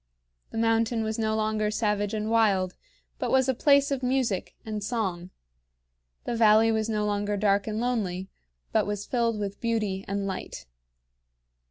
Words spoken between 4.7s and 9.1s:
song; the valley was no longer dark and lonely, but was